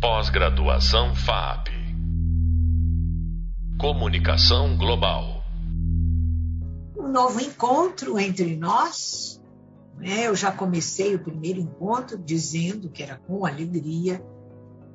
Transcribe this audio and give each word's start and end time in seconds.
Pós-graduação 0.00 1.12
FAP. 1.12 1.70
Comunicação 3.80 4.76
Global. 4.76 5.42
Um 6.96 7.08
novo 7.08 7.40
encontro 7.40 8.16
entre 8.16 8.54
nós. 8.54 9.42
Né? 9.96 10.28
Eu 10.28 10.36
já 10.36 10.52
comecei 10.52 11.16
o 11.16 11.18
primeiro 11.18 11.58
encontro 11.58 12.16
dizendo 12.16 12.88
que 12.88 13.02
era 13.02 13.16
com 13.16 13.44
alegria 13.44 14.24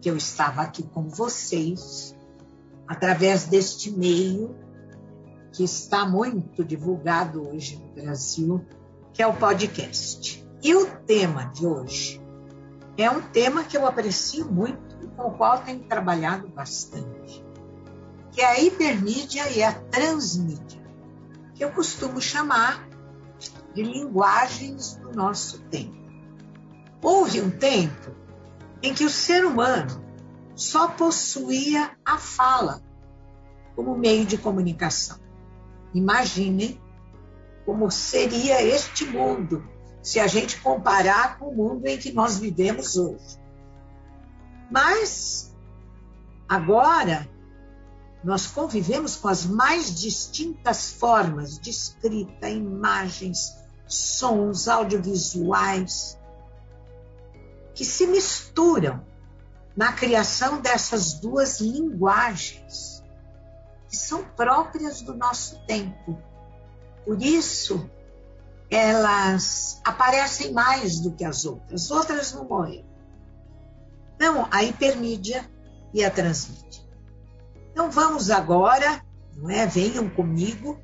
que 0.02 0.10
eu 0.10 0.16
estava 0.16 0.62
aqui 0.62 0.84
com 0.84 1.10
vocês, 1.10 2.16
através 2.88 3.46
deste 3.46 3.92
meio 3.92 4.56
que 5.52 5.66
está 5.66 6.08
muito 6.08 6.64
divulgado 6.64 7.46
hoje 7.46 7.76
no 7.76 7.90
Brasil, 7.90 8.66
que 9.12 9.22
é 9.22 9.28
o 9.28 9.34
podcast. 9.34 10.48
E 10.64 10.74
o 10.74 10.86
tema 11.06 11.44
de 11.54 11.68
hoje 11.68 12.22
é 12.98 13.12
um 13.12 13.22
tema 13.22 13.66
que 13.66 13.76
eu 13.76 13.86
aprecio 13.86 14.50
muito 14.50 14.93
com 15.16 15.28
o 15.28 15.32
qual 15.32 15.60
tenho 15.60 15.84
trabalhado 15.84 16.48
bastante, 16.50 17.44
que 18.32 18.42
é 18.42 18.46
a 18.46 18.60
hipermídia 18.60 19.50
e 19.52 19.64
a 19.64 19.74
transmídia, 19.74 20.82
que 21.54 21.64
eu 21.64 21.72
costumo 21.72 22.20
chamar 22.20 22.88
de 23.74 23.84
linguagens 23.84 24.96
do 24.96 25.12
nosso 25.12 25.62
tempo. 25.64 25.96
Houve 27.02 27.42
um 27.42 27.52
tempo 27.52 28.12
em 28.82 28.94
que 28.94 29.06
o 29.06 29.10
ser 29.10 29.46
humano 29.46 30.04
só 30.56 30.88
possuía 30.88 31.92
a 32.06 32.18
fala 32.18 32.82
como 33.76 33.98
meio 33.98 34.26
de 34.26 34.38
comunicação. 34.38 35.20
Imaginem 35.94 36.80
como 37.66 37.90
seria 37.90 38.62
este 38.62 39.06
mundo 39.06 39.68
se 40.02 40.20
a 40.20 40.28
gente 40.28 40.60
comparar 40.62 41.40
com 41.40 41.50
o 41.50 41.56
mundo 41.56 41.86
em 41.88 41.98
que 41.98 42.12
nós 42.12 42.38
vivemos 42.38 42.98
hoje. 42.98 43.43
Mas 44.74 45.54
agora 46.50 47.30
nós 48.24 48.48
convivemos 48.48 49.16
com 49.16 49.28
as 49.28 49.46
mais 49.46 49.94
distintas 49.94 50.94
formas 50.94 51.60
de 51.60 51.70
escrita, 51.70 52.50
imagens, 52.50 53.56
sons, 53.86 54.68
audiovisuais, 54.68 56.18
que 57.76 57.86
se 57.86 58.08
misturam 58.08 59.06
na 59.78 59.94
criação 59.94 60.60
dessas 60.60 61.20
duas 61.20 61.60
linguagens 61.60 63.04
que 63.88 63.96
são 63.96 64.24
próprias 64.24 65.04
do 65.04 65.14
nosso 65.14 65.64
tempo. 65.68 66.20
Por 67.06 67.22
isso, 67.22 67.88
elas 68.72 69.80
aparecem 69.86 70.52
mais 70.52 71.00
do 71.00 71.12
que 71.12 71.24
as 71.24 71.46
outras. 71.46 71.92
Outras 71.92 72.34
não 72.34 72.46
morreram. 72.46 72.93
Então, 74.24 74.48
a 74.50 74.64
hipermídia 74.64 75.46
e 75.94 76.02
a 76.02 76.10
transmídia. 76.10 76.82
Então, 77.74 77.92
vamos 77.92 78.32
agora, 78.32 79.04
não 79.36 79.50
é? 79.50 79.68
Venham 79.68 80.10
comigo 80.10 80.80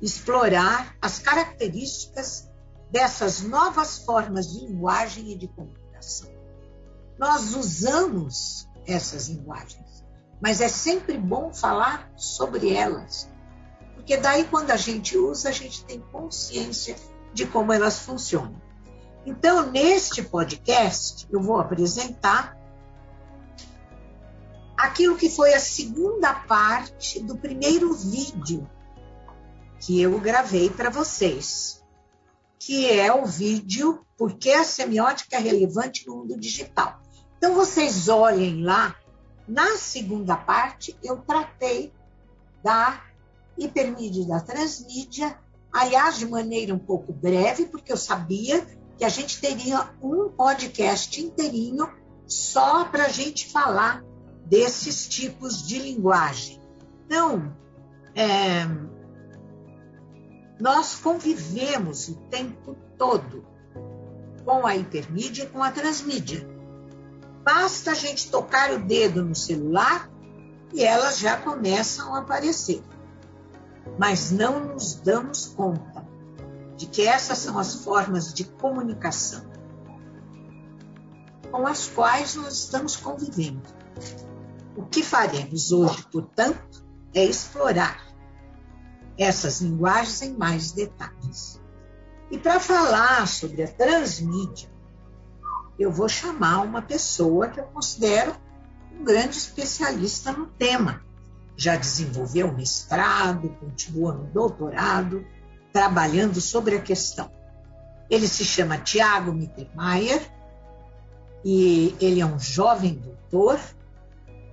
explorar 0.00 0.96
as 0.98 1.18
características 1.18 2.50
dessas 2.90 3.42
novas 3.42 3.98
formas 3.98 4.50
de 4.50 4.64
linguagem 4.64 5.30
e 5.30 5.36
de 5.36 5.46
comunicação. 5.46 6.30
Nós 7.18 7.54
usamos 7.54 8.66
essas 8.86 9.28
linguagens 9.28 10.02
mas 10.40 10.62
é 10.62 10.68
sempre 10.68 11.18
bom 11.18 11.52
falar 11.52 12.10
sobre 12.16 12.72
elas, 12.72 13.28
porque 13.94 14.16
daí 14.16 14.44
quando 14.44 14.70
a 14.70 14.76
gente 14.76 15.18
usa, 15.18 15.50
a 15.50 15.52
gente 15.52 15.84
tem 15.84 16.00
consciência 16.00 16.96
de 17.34 17.44
como 17.44 17.74
elas 17.74 17.98
funcionam. 17.98 18.58
Então, 19.26 19.70
neste 19.70 20.22
podcast, 20.22 21.28
eu 21.30 21.42
vou 21.42 21.60
apresentar 21.60 22.58
aquilo 24.82 25.16
que 25.16 25.28
foi 25.28 25.52
a 25.52 25.60
segunda 25.60 26.32
parte 26.34 27.20
do 27.20 27.36
primeiro 27.36 27.92
vídeo 27.94 28.68
que 29.78 30.00
eu 30.00 30.18
gravei 30.18 30.68
para 30.70 30.90
vocês, 30.90 31.82
que 32.58 32.90
é 32.90 33.12
o 33.12 33.24
vídeo 33.24 34.04
Por 34.16 34.34
que 34.34 34.52
a 34.52 34.64
semiótica 34.64 35.36
é 35.36 35.40
relevante 35.40 36.06
no 36.06 36.16
mundo 36.16 36.38
digital. 36.38 37.00
Então, 37.38 37.54
vocês 37.54 38.08
olhem 38.08 38.62
lá 38.62 38.94
na 39.48 39.76
segunda 39.78 40.36
parte, 40.36 40.96
eu 41.02 41.16
tratei 41.18 41.92
da 42.62 43.02
hipermídia 43.56 44.22
e 44.22 44.28
da 44.28 44.40
transmídia, 44.40 45.38
aliás, 45.72 46.18
de 46.18 46.26
maneira 46.26 46.74
um 46.74 46.78
pouco 46.78 47.12
breve, 47.12 47.64
porque 47.64 47.92
eu 47.92 47.96
sabia 47.96 48.66
que 48.98 49.04
a 49.04 49.08
gente 49.08 49.40
teria 49.40 49.90
um 50.02 50.28
podcast 50.28 51.20
inteirinho 51.20 51.90
só 52.26 52.84
para 52.84 53.06
a 53.06 53.08
gente 53.08 53.50
falar 53.50 54.04
desses 54.50 55.06
tipos 55.06 55.66
de 55.66 55.78
linguagem. 55.78 56.60
Então, 57.06 57.56
é, 58.16 58.66
nós 60.58 60.96
convivemos 60.96 62.08
o 62.08 62.16
tempo 62.28 62.76
todo 62.98 63.46
com 64.44 64.66
a 64.66 64.76
hipermídia 64.76 65.44
e 65.44 65.46
com 65.46 65.62
a 65.62 65.70
transmídia. 65.70 66.46
Basta 67.44 67.92
a 67.92 67.94
gente 67.94 68.28
tocar 68.30 68.72
o 68.72 68.84
dedo 68.84 69.24
no 69.24 69.34
celular 69.34 70.10
e 70.74 70.82
elas 70.82 71.18
já 71.20 71.36
começam 71.36 72.14
a 72.14 72.18
aparecer. 72.18 72.82
Mas 73.98 74.32
não 74.32 74.74
nos 74.74 74.94
damos 74.94 75.46
conta 75.46 76.04
de 76.76 76.86
que 76.86 77.06
essas 77.06 77.38
são 77.38 77.58
as 77.58 77.84
formas 77.84 78.34
de 78.34 78.44
comunicação 78.44 79.48
com 81.50 81.66
as 81.66 81.88
quais 81.88 82.34
nós 82.34 82.54
estamos 82.54 82.96
convivendo. 82.96 83.62
O 84.76 84.84
que 84.84 85.02
faremos 85.02 85.72
hoje, 85.72 86.04
portanto, 86.10 86.84
é 87.14 87.24
explorar 87.24 88.06
essas 89.18 89.60
linguagens 89.60 90.22
em 90.22 90.32
mais 90.34 90.72
detalhes. 90.72 91.60
E 92.30 92.38
para 92.38 92.60
falar 92.60 93.26
sobre 93.26 93.62
a 93.62 93.68
transmídia, 93.68 94.70
eu 95.78 95.90
vou 95.90 96.08
chamar 96.08 96.60
uma 96.60 96.80
pessoa 96.80 97.48
que 97.48 97.58
eu 97.58 97.64
considero 97.64 98.36
um 98.92 99.04
grande 99.04 99.36
especialista 99.36 100.32
no 100.32 100.46
tema. 100.46 101.02
Já 101.56 101.76
desenvolveu 101.76 102.52
mestrado, 102.52 103.48
continua 103.60 104.12
no 104.12 104.24
doutorado, 104.26 105.26
trabalhando 105.72 106.40
sobre 106.40 106.76
a 106.76 106.80
questão. 106.80 107.30
Ele 108.08 108.28
se 108.28 108.44
chama 108.44 108.78
Tiago 108.78 109.32
Mittermeier 109.32 110.22
e 111.44 111.94
ele 112.00 112.20
é 112.20 112.26
um 112.26 112.38
jovem 112.38 112.94
doutor 112.94 113.58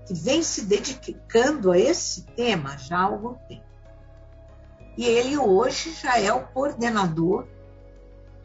que 0.08 0.14
vem 0.14 0.42
se 0.42 0.64
dedicando 0.64 1.72
a 1.72 1.78
esse 1.78 2.22
tema 2.22 2.78
já 2.78 3.00
há 3.00 3.04
algum 3.04 3.34
tempo. 3.48 3.68
E 4.98 5.06
ele 5.06 5.38
hoje 5.38 5.94
já 5.94 6.18
é 6.18 6.32
o 6.34 6.48
coordenador 6.48 7.46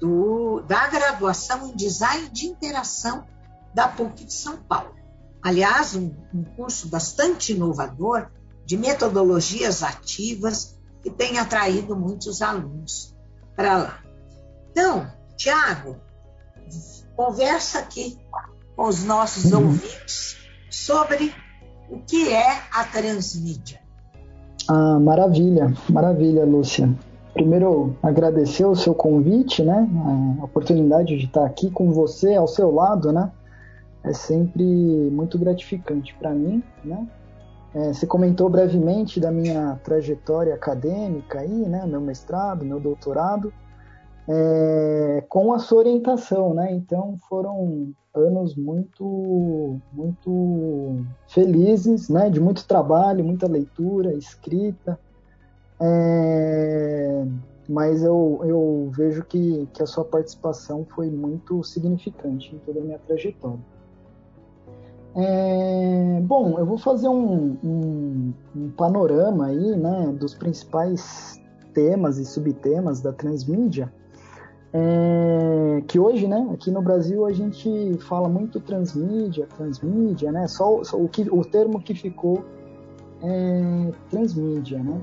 do, 0.01 0.61
da 0.63 0.89
graduação 0.89 1.69
em 1.69 1.77
Design 1.77 2.29
de 2.31 2.47
Interação 2.47 3.25
da 3.73 3.87
PUC 3.87 4.25
de 4.25 4.33
São 4.35 4.57
Paulo. 4.57 4.95
Aliás, 5.41 5.95
um, 5.95 6.13
um 6.35 6.45
curso 6.45 6.89
bastante 6.89 7.53
inovador 7.53 8.31
de 8.67 8.77
metodologias 8.77 9.83
ativas 9.83 10.79
que 11.03 11.11
tem 11.11 11.39
atraído 11.39 11.97
muitos 11.97 12.43
alunos 12.43 13.17
para 13.57 13.79
lá. 13.79 14.05
Então, 14.71 15.11
Tiago, 15.37 16.01
conversa 17.17 17.79
aqui 17.79 18.19
com 18.77 18.87
os 18.87 19.05
nossos 19.05 19.53
uhum. 19.53 19.67
ouvintes 19.67 20.37
sobre 20.71 21.35
o 21.93 21.99
que 22.01 22.33
é 22.33 22.63
a 22.73 22.85
transmídia. 22.85 23.81
Ah, 24.69 24.99
maravilha, 24.99 25.73
maravilha, 25.89 26.45
Lúcia 26.45 26.89
primeiro 27.33 27.97
agradecer 28.03 28.65
o 28.65 28.77
seu 28.77 28.95
convite, 28.95 29.63
né? 29.63 29.89
A 30.41 30.45
oportunidade 30.45 31.17
de 31.17 31.25
estar 31.25 31.45
aqui 31.45 31.71
com 31.71 31.91
você 31.91 32.35
ao 32.35 32.47
seu 32.47 32.73
lado, 32.73 33.13
né? 33.13 33.31
É 34.05 34.13
sempre 34.13 34.65
muito 34.65 35.39
gratificante 35.39 36.15
para 36.15 36.31
mim, 36.31 36.63
né? 36.85 37.07
É, 37.75 37.93
você 37.93 38.07
comentou 38.07 38.51
brevemente 38.51 39.19
da 39.19 39.31
minha 39.31 39.81
trajetória 39.83 40.55
acadêmica 40.55 41.41
aí, 41.41 41.49
né? 41.49 41.87
Meu 41.87 42.01
mestrado, 42.01 42.65
meu 42.65 42.79
doutorado, 42.79 43.53
é, 44.29 45.25
com 45.29 45.53
a 45.53 45.59
sua 45.59 45.79
orientação, 45.79 46.55
né? 46.55 46.73
Então 46.73 47.19
foram 47.29 47.93
anos 48.15 48.55
muito, 48.55 49.81
muito 49.93 51.05
felizes, 51.29 52.09
né? 52.09 52.31
De 52.31 52.41
muito 52.41 52.67
trabalho, 52.67 53.25
muita 53.25 53.47
leitura, 53.47 54.15
escrita, 54.15 54.99
é, 55.81 57.25
mas 57.69 58.03
eu, 58.05 58.41
eu 58.45 58.91
vejo 58.95 59.25
que, 59.25 59.69
que 59.73 59.83
a 59.83 59.87
sua 59.87 60.05
participação 60.05 60.87
foi 60.95 61.11
muito 61.11 61.63
significante 61.65 62.55
em 62.55 62.59
toda 62.61 62.79
a 62.81 62.83
minha 62.83 62.99
trajetória. 62.99 63.59
É, 65.15 66.21
bom, 66.23 66.59
eu 66.59 66.65
vou 66.65 66.79
fazer 66.79 67.09
um, 67.09 67.59
um, 67.63 68.33
um, 68.57 68.71
panorama 68.71 69.47
aí, 69.47 69.77
né, 69.77 70.15
dos 70.19 70.35
principais 70.35 71.39
temas 71.75 72.19
e 72.19 72.25
subtemas 72.25 73.01
da 73.01 73.13
transmídia. 73.13 73.93
É, 74.73 75.83
que 75.87 75.99
hoje, 75.99 76.27
né, 76.27 76.49
aqui 76.53 76.71
no 76.71 76.81
Brasil 76.81 77.27
a 77.27 77.33
gente 77.33 77.69
fala 78.01 78.29
muito 78.29 78.59
transmídia, 78.59 79.47
transmídia, 79.57 80.33
né, 80.33 80.49
só, 80.49 80.83
só 80.83 80.97
o, 80.97 81.09
que, 81.09 81.29
o 81.31 81.45
termo 81.45 81.81
que 81.81 81.95
ficou 81.95 82.45
é 83.23 83.93
transmídia, 84.09 84.79
né, 84.79 85.01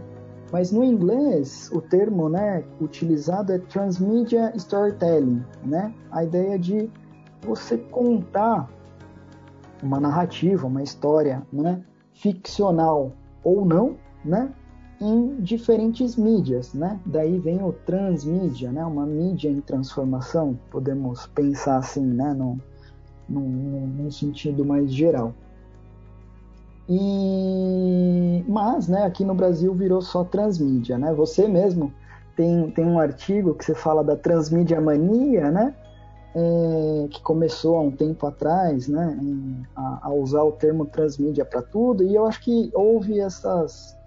mas 0.52 0.72
no 0.72 0.84
inglês 0.84 1.70
o 1.72 1.82
termo, 1.82 2.28
né, 2.30 2.64
utilizado 2.82 3.54
é 3.54 3.60
transmedia 3.60 4.52
storytelling, 4.56 5.44
né, 5.64 5.94
a 6.12 6.24
ideia 6.24 6.58
de 6.58 6.90
você 7.46 7.78
contar 7.78 8.68
uma 9.84 10.00
narrativa, 10.00 10.66
uma 10.66 10.82
história, 10.82 11.44
né, 11.54 11.84
ficcional 12.14 13.14
ou 13.44 13.64
não, 13.64 13.98
né, 14.26 14.52
em 15.02 15.36
diferentes 15.42 16.16
mídias, 16.18 16.74
né? 16.74 17.00
Daí 17.06 17.40
vem 17.40 17.64
o 17.64 17.72
transmídia, 17.72 18.72
né? 18.72 18.84
Uma 18.86 19.06
mídia 19.06 19.50
em 19.50 19.62
transformação, 19.62 20.60
podemos 20.70 21.26
pensar 21.28 21.78
assim, 21.78 22.06
né? 22.06 22.34
Num, 23.28 24.12
sentido 24.12 24.66
mais 24.66 24.92
geral. 24.92 25.34
E 26.90 28.44
mas, 28.48 28.88
né? 28.88 29.04
Aqui 29.04 29.24
no 29.24 29.34
Brasil 29.34 29.74
virou 29.74 30.02
só 30.02 30.24
transmídia, 30.24 30.98
né? 30.98 31.14
Você 31.14 31.48
mesmo 31.48 31.94
tem, 32.36 32.70
tem 32.72 32.86
um 32.86 33.00
artigo 33.00 33.54
que 33.54 33.64
você 33.64 33.76
fala 33.76 34.04
da 34.04 34.18
transmídia 34.18 34.82
mania, 34.82 35.50
né? 35.50 35.76
É, 36.36 37.08
que 37.10 37.22
começou 37.22 37.78
há 37.78 37.82
um 37.82 37.92
tempo 37.92 38.28
atrás, 38.28 38.88
né, 38.88 39.20
a, 39.76 40.08
a 40.10 40.14
usar 40.14 40.44
o 40.44 40.52
termo 40.52 40.86
transmídia 40.86 41.44
para 41.44 41.60
tudo, 41.60 42.04
e 42.04 42.14
eu 42.14 42.24
acho 42.28 42.40
que 42.42 42.70
houve 42.76 43.20
essas 43.20 43.99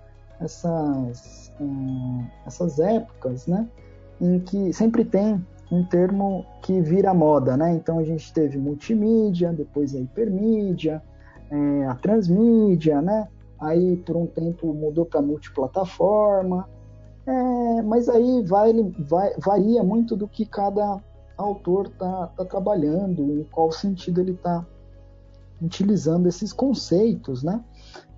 essas, 0.43 1.53
hum, 1.61 2.25
essas 2.47 2.79
épocas, 2.79 3.47
né, 3.47 3.69
em 4.21 4.41
que 4.41 4.73
sempre 4.73 5.05
tem 5.05 5.45
um 5.71 5.85
termo 5.85 6.45
que 6.61 6.81
vira 6.83 7.15
moda, 7.15 7.57
né? 7.57 7.73
Então 7.73 7.99
a 7.99 8.05
gente 8.05 8.31
teve 8.33 8.59
multimídia, 8.59 9.53
depois 9.53 9.95
a 9.95 9.99
hipermídia, 9.99 11.03
é, 11.51 11.87
a 11.87 11.95
transmídia, 11.95 13.01
né? 13.01 13.27
Aí 13.59 13.97
por 13.97 14.17
um 14.17 14.27
tempo 14.27 14.73
mudou 14.75 15.07
para 15.07 15.23
multiplataforma, 15.23 16.69
é, 17.27 17.83
mas 17.83 18.09
aí 18.09 18.43
vai, 18.45 18.73
vai, 18.99 19.35
varia 19.39 19.83
muito 19.83 20.15
do 20.15 20.29
que 20.29 20.45
cada 20.45 21.01
autor 21.39 21.87
está 21.87 22.27
tá 22.37 22.45
trabalhando, 22.45 23.23
em 23.41 23.45
qual 23.45 23.73
sentido 23.73 24.21
ele 24.21 24.33
está 24.33 24.67
utilizando 25.61 26.27
esses 26.29 26.53
conceitos, 26.53 27.43
né? 27.43 27.65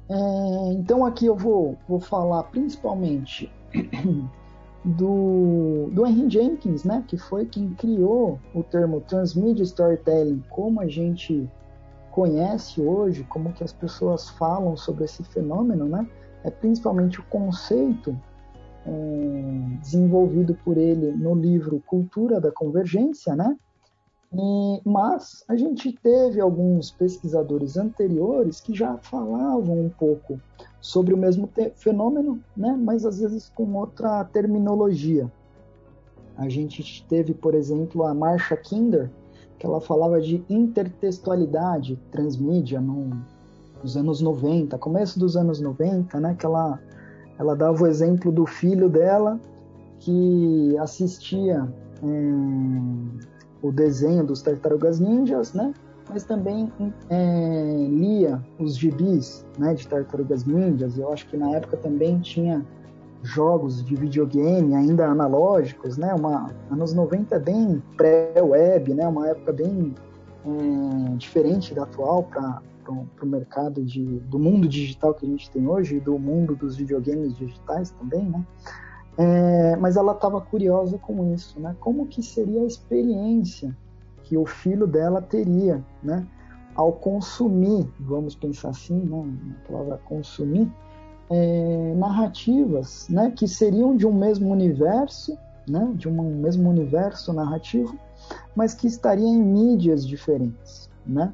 É, 0.09 0.73
então 0.73 1.05
aqui 1.05 1.27
eu 1.27 1.37
vou, 1.37 1.79
vou 1.89 1.99
falar 1.99 2.43
principalmente 2.45 3.51
do, 4.85 5.89
do 5.93 6.06
Henry 6.06 6.29
Jenkins, 6.29 6.85
né, 6.85 7.03
que 7.09 7.17
foi 7.17 7.47
quem 7.47 7.71
criou 7.71 8.39
o 8.55 8.62
termo 8.62 9.01
Transmedia 9.01 9.65
Storytelling, 9.65 10.43
como 10.51 10.81
a 10.81 10.87
gente 10.87 11.49
conhece 12.11 12.81
hoje, 12.81 13.25
como 13.25 13.53
que 13.53 13.65
as 13.65 13.73
pessoas 13.73 14.29
falam 14.29 14.77
sobre 14.77 15.05
esse 15.05 15.25
fenômeno, 15.25 15.87
né, 15.87 16.06
é 16.45 16.51
principalmente 16.51 17.19
o 17.19 17.25
conceito 17.25 18.17
é, 18.87 19.79
desenvolvido 19.81 20.55
por 20.62 20.77
ele 20.77 21.12
no 21.12 21.35
livro 21.35 21.83
Cultura 21.87 22.39
da 22.39 22.53
Convergência, 22.53 23.35
né, 23.35 23.56
e, 24.37 24.81
mas 24.85 25.45
a 25.49 25.57
gente 25.57 25.93
teve 25.93 26.41
alguns 26.41 26.91
pesquisadores 26.91 27.77
anteriores 27.77 28.61
que 28.61 28.75
já 28.75 28.97
falavam 28.99 29.81
um 29.81 29.89
pouco 29.89 30.41
sobre 30.81 31.15
o 31.15 31.17
mesmo 31.17 31.49
fenômeno, 31.77 32.43
né, 32.57 32.77
mas 32.79 33.07
às 33.07 33.19
vezes 33.21 33.51
com 33.55 33.73
outra 33.75 34.25
terminologia. 34.25 35.31
A 36.37 36.49
gente 36.49 37.05
teve, 37.09 37.33
por 37.33 37.55
exemplo, 37.55 38.05
a 38.05 38.13
Marsha 38.13 38.57
Kinder, 38.57 39.09
que 39.59 39.65
ela 39.65 39.81
falava 39.81 40.21
de 40.21 40.45
intertextualidade 40.49 41.97
transmídia 42.11 42.81
no, 42.81 43.11
nos 43.83 43.97
anos 43.97 44.21
90, 44.21 44.77
começo 44.79 45.19
dos 45.19 45.37
anos 45.37 45.61
90, 45.61 46.19
né, 46.19 46.35
que 46.37 46.45
ela, 46.45 46.81
ela 47.39 47.55
dava 47.55 47.85
o 47.85 47.87
exemplo 47.87 48.33
do 48.33 48.45
filho 48.47 48.89
dela 48.89 49.41
que 50.01 50.77
assistia 50.79 51.73
é, 52.03 53.34
o 53.65 53.73
desenho 53.73 54.23
dos 54.23 54.43
Tartarugas 54.43 55.01
Ninjas, 55.01 55.55
né? 55.55 55.73
Mas 56.11 56.23
também 56.23 56.71
é, 57.09 57.87
lia 57.89 58.39
os 58.59 58.77
gibis 58.77 59.47
né, 59.59 59.73
de 59.73 59.89
Tartarugas 59.89 60.45
Ninjas. 60.45 60.99
Eu 60.99 61.11
acho 61.11 61.27
que 61.29 61.37
na 61.37 61.51
época 61.53 61.79
também 61.79 62.21
tinha 62.21 62.63
jogos 63.23 63.83
de 63.83 63.97
videogame 63.97 64.75
ainda 64.75 65.07
analógicos, 65.07 65.97
né? 65.97 66.13
Uma, 66.13 66.51
anos 66.71 66.93
90 66.93 67.35
é 67.35 67.39
bem 67.39 67.83
pré-web, 67.97 68.93
né? 68.93 69.09
Uma 69.09 69.29
época 69.29 69.51
bem 69.51 69.95
é, 70.45 71.17
diferente 71.17 71.75
da 71.75 71.85
atual 71.85 72.25
para 72.25 72.61
o 72.93 73.27
mercado 73.27 73.83
de, 73.83 74.05
do 74.29 74.39
mundo 74.39 74.69
digital 74.69 75.15
que 75.15 75.25
a 75.25 75.29
gente 75.29 75.51
tem 75.51 75.67
hoje 75.67 75.97
e 75.97 76.01
do 76.01 76.19
mundo 76.19 76.55
dos 76.55 76.77
videogames 76.77 77.35
digitais 77.35 77.93
também, 77.93 78.27
né? 78.27 78.45
É, 79.17 79.77
mas 79.77 79.97
ela 79.97 80.13
estava 80.13 80.41
curiosa 80.41 80.99
com 80.99 81.33
isso, 81.33 81.61
né? 81.61 81.77
Como 81.81 82.07
que 82.07 82.23
seria 82.23 82.63
a 82.63 82.67
experiência 82.67 83.77
que 84.25 84.37
o 84.37 84.45
filho 84.45 84.87
dela 84.87 85.23
teria, 85.23 85.85
né? 86.03 86.27
Ao 86.75 86.93
consumir, 86.93 87.89
vamos 88.01 88.35
pensar 88.35 88.71
assim, 88.71 88.99
né? 88.99 89.25
A 89.65 89.69
palavra 89.71 90.01
consumir, 90.05 90.71
é, 91.31 91.95
narrativas, 91.97 93.09
né? 93.09 93.31
Que 93.31 93.47
seriam 93.47 93.97
de 93.97 94.07
um 94.07 94.13
mesmo 94.13 94.51
universo, 94.51 95.39
né? 95.69 95.93
De 95.95 96.09
um 96.09 96.41
mesmo 96.41 96.69
universo 96.69 97.33
narrativo, 97.33 97.97
mas 98.57 98.75
que 98.75 98.89
estariam 98.89 99.33
em 99.33 99.43
mídias 99.43 100.05
diferentes, 100.05 100.91
né? 101.07 101.33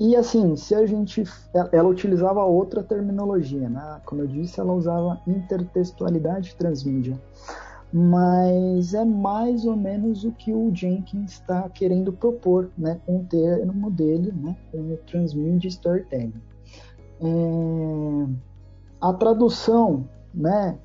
E 0.00 0.14
assim, 0.14 0.54
se 0.54 0.74
a 0.74 0.86
gente. 0.86 1.24
Ela 1.72 1.88
utilizava 1.88 2.44
outra 2.44 2.82
terminologia, 2.82 3.68
né? 3.68 4.00
Como 4.04 4.22
eu 4.22 4.26
disse, 4.26 4.60
ela 4.60 4.72
usava 4.72 5.20
intertextualidade 5.26 6.54
transmídia. 6.54 7.20
Mas 7.92 8.94
é 8.94 9.04
mais 9.04 9.64
ou 9.64 9.74
menos 9.74 10.22
o 10.22 10.30
que 10.30 10.52
o 10.52 10.72
Jenkins 10.74 11.32
está 11.32 11.68
querendo 11.70 12.12
propor, 12.12 12.70
né? 12.76 13.00
Com 13.04 13.20
o 13.20 13.24
termo 13.24 13.90
dele, 13.90 14.32
né? 14.32 14.56
Com 14.70 14.78
o 14.92 14.96
Transmedia 14.98 15.68
Storytelling. 15.68 16.42
É, 17.20 18.26
a 19.00 19.12
tradução, 19.12 20.08
né? 20.32 20.78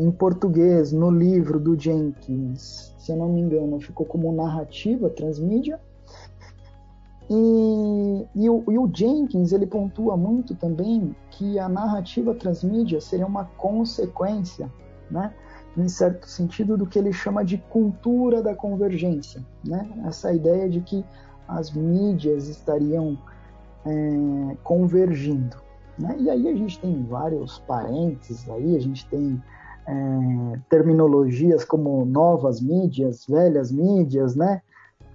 Em 0.00 0.10
português, 0.12 0.92
no 0.92 1.10
livro 1.10 1.58
do 1.58 1.78
Jenkins, 1.78 2.94
se 2.98 3.12
eu 3.12 3.16
não 3.16 3.28
me 3.28 3.40
engano, 3.40 3.80
ficou 3.80 4.06
como 4.06 4.32
narrativa 4.32 5.10
transmídia 5.10 5.78
e, 7.30 8.26
e, 8.34 8.48
o, 8.48 8.64
e, 8.68 8.78
o, 8.78 8.90
Jenkins 8.92 9.52
ele 9.52 9.66
pontua 9.66 10.16
muito 10.16 10.54
também 10.54 11.14
que 11.30 11.58
a 11.58 11.68
narrativa 11.68 12.34
transmídia 12.34 13.00
seria 13.00 13.26
uma 13.26 13.44
consequência, 13.44 14.72
né, 15.10 15.34
em 15.76 15.88
certo 15.88 16.26
sentido, 16.26 16.76
do 16.76 16.86
que 16.86 16.98
ele 16.98 17.12
chama 17.12 17.44
de 17.44 17.58
cultura 17.58 18.42
da 18.42 18.54
convergência, 18.54 19.44
né? 19.64 19.88
Essa 20.06 20.32
ideia 20.32 20.68
de 20.68 20.80
que 20.80 21.04
as 21.46 21.70
mídias 21.70 22.48
estariam 22.48 23.16
é, 23.84 24.56
convergindo, 24.64 25.56
né? 25.98 26.16
E 26.18 26.30
aí 26.30 26.48
a 26.48 26.56
gente 26.56 26.80
tem 26.80 27.04
vários 27.04 27.58
parênteses 27.60 28.48
aí, 28.50 28.74
a 28.74 28.80
gente 28.80 29.06
tem 29.08 29.40
é, 29.86 30.58
terminologias 30.68 31.64
como 31.64 32.04
novas 32.04 32.60
mídias, 32.60 33.26
velhas 33.26 33.70
mídias, 33.70 34.34
né? 34.34 34.62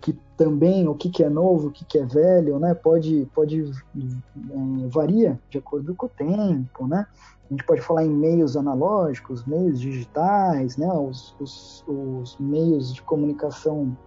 Que 0.04 0.12
também 0.36 0.86
o 0.86 0.94
que, 0.94 1.10
que 1.10 1.24
é 1.24 1.30
novo, 1.30 1.70
o 1.70 1.72
que, 1.72 1.86
que 1.86 1.98
é 1.98 2.06
velho, 2.06 2.60
né? 2.60 2.74
Pode, 2.74 3.26
pode 3.34 3.64
é, 3.64 4.88
varia 4.90 5.40
de 5.50 5.58
acordo 5.58 5.96
com 5.96 6.08
o 6.08 6.10
tempo, 6.10 6.86
né? 6.86 7.08
A 7.50 7.54
gente 7.54 7.64
pode 7.64 7.80
falar 7.80 8.04
em 8.04 8.10
meios 8.10 8.58
analógicos, 8.58 9.46
meios 9.46 9.80
digitais, 9.80 10.76
né? 10.76 10.92
Os, 10.92 11.34
os, 11.40 11.86
os 11.88 12.38
meios 12.38 12.94
de 12.94 13.02
comunicação 13.02 13.98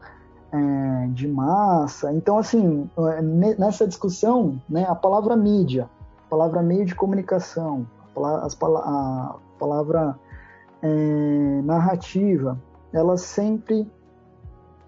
é, 0.52 1.06
de 1.14 1.26
massa. 1.26 2.12
Então, 2.12 2.36
assim, 2.36 2.90
é, 2.98 3.22
nessa 3.22 3.88
discussão, 3.88 4.60
né? 4.68 4.84
A 4.86 4.94
palavra 4.94 5.34
mídia, 5.34 5.88
a 6.26 6.28
palavra 6.28 6.60
meio 6.60 6.84
de 6.84 6.94
comunicação, 6.94 7.86
a 8.10 8.14
palavra, 8.14 8.48
a 8.84 9.36
palavra 9.58 10.18
é, 10.82 11.62
narrativa, 11.64 12.60
elas 12.92 13.22
sempre 13.22 13.90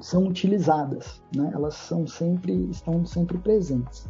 são 0.00 0.26
utilizadas, 0.26 1.22
né? 1.34 1.50
elas 1.54 1.74
são 1.74 2.06
sempre, 2.06 2.52
estão 2.70 3.04
sempre 3.04 3.38
presentes. 3.38 4.08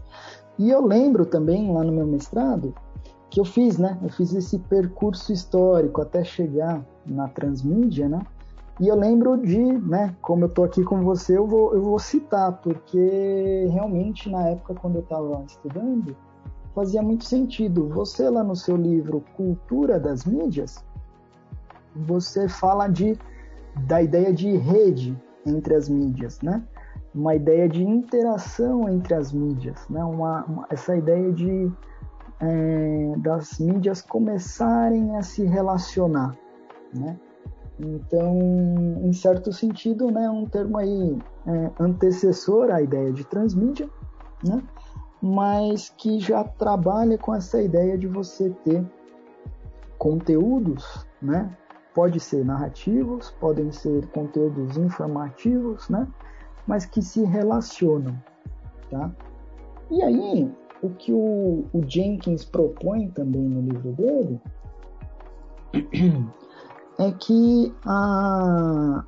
E 0.58 0.70
eu 0.70 0.84
lembro 0.84 1.24
também, 1.24 1.72
lá 1.72 1.84
no 1.84 1.92
meu 1.92 2.06
mestrado, 2.06 2.74
que 3.30 3.40
eu 3.40 3.44
fiz, 3.44 3.78
né? 3.78 3.98
Eu 4.02 4.08
fiz 4.08 4.32
esse 4.34 4.58
percurso 4.58 5.32
histórico 5.32 6.00
até 6.00 6.24
chegar 6.24 6.84
na 7.06 7.28
transmídia, 7.28 8.08
né? 8.08 8.20
E 8.80 8.88
eu 8.88 8.94
lembro 8.94 9.36
de, 9.36 9.58
né, 9.58 10.14
como 10.22 10.44
eu 10.44 10.48
tô 10.48 10.62
aqui 10.62 10.84
com 10.84 11.02
você, 11.02 11.36
eu 11.36 11.46
vou, 11.46 11.74
eu 11.74 11.82
vou 11.82 11.98
citar, 11.98 12.52
porque 12.62 13.66
realmente 13.72 14.30
na 14.30 14.48
época 14.48 14.74
quando 14.74 14.96
eu 14.96 15.02
estava 15.02 15.42
estudando, 15.44 16.16
fazia 16.74 17.02
muito 17.02 17.24
sentido. 17.24 17.88
Você 17.88 18.30
lá 18.30 18.44
no 18.44 18.54
seu 18.54 18.76
livro 18.76 19.24
Cultura 19.36 19.98
das 19.98 20.24
Mídias, 20.24 20.84
você 21.94 22.48
fala 22.48 22.86
de 22.86 23.18
da 23.86 24.00
ideia 24.00 24.32
de 24.32 24.56
rede 24.56 25.16
entre 25.46 25.74
as 25.74 25.88
mídias, 25.88 26.40
né? 26.40 26.62
Uma 27.14 27.34
ideia 27.34 27.68
de 27.68 27.82
interação 27.82 28.88
entre 28.88 29.14
as 29.14 29.32
mídias, 29.32 29.88
né? 29.88 30.04
Uma, 30.04 30.44
uma 30.44 30.66
essa 30.70 30.96
ideia 30.96 31.32
de 31.32 31.70
é, 32.40 33.14
das 33.18 33.58
mídias 33.58 34.02
começarem 34.02 35.16
a 35.16 35.22
se 35.22 35.44
relacionar, 35.44 36.36
né? 36.94 37.18
Então, 37.80 38.36
em 39.02 39.12
certo 39.12 39.52
sentido, 39.52 40.10
né, 40.10 40.28
um 40.28 40.44
termo 40.44 40.78
aí 40.78 41.16
é, 41.46 41.70
antecessor 41.78 42.72
à 42.72 42.82
ideia 42.82 43.12
de 43.12 43.24
transmídia, 43.24 43.88
né? 44.44 44.60
mas 45.20 45.88
que 45.90 46.20
já 46.20 46.44
trabalha 46.44 47.18
com 47.18 47.34
essa 47.34 47.60
ideia 47.60 47.98
de 47.98 48.06
você 48.06 48.50
ter 48.64 48.84
conteúdos, 49.98 51.06
né? 51.20 51.50
Pode 51.98 52.20
ser 52.20 52.44
narrativos, 52.44 53.32
podem 53.40 53.72
ser 53.72 54.06
conteúdos 54.10 54.76
informativos, 54.76 55.88
né? 55.88 56.06
Mas 56.64 56.86
que 56.86 57.02
se 57.02 57.24
relacionam, 57.24 58.16
tá? 58.88 59.10
E 59.90 60.00
aí, 60.00 60.48
o 60.80 60.90
que 60.90 61.12
o, 61.12 61.64
o 61.72 61.82
Jenkins 61.88 62.44
propõe 62.44 63.10
também 63.10 63.42
no 63.42 63.62
livro 63.62 63.90
dele 63.94 64.40
é 67.00 67.10
que 67.18 67.74
a, 67.84 69.04